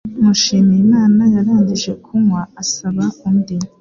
[0.23, 3.55] Mushimiyimana yarangije kunywa, asaba undi.